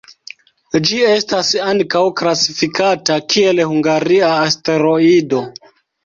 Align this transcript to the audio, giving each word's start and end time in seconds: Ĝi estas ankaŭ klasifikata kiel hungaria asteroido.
Ĝi 0.87 1.01
estas 1.09 1.49
ankaŭ 1.65 2.01
klasifikata 2.21 3.17
kiel 3.33 3.61
hungaria 3.73 4.31
asteroido. 4.47 5.43